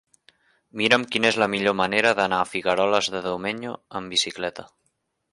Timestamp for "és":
1.29-1.35